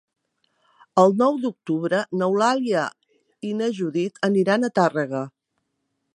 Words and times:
El 1.01 1.13
nou 1.19 1.37
d'octubre 1.43 1.99
n'Eulàlia 2.21 2.87
i 3.51 3.55
na 3.61 3.71
Judit 3.81 4.21
aniran 4.31 4.63
a 4.63 4.73
Tàrrega. 4.81 5.25